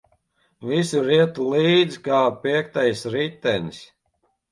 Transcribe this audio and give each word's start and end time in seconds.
Visur 0.69 1.09
iet 1.17 1.41
līdz 1.51 1.99
kā 2.07 2.21
piektais 2.47 3.05
ritenis. 3.17 3.83